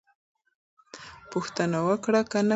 [1.31, 2.49] پوښتنه وکړه که نه پوهېږې.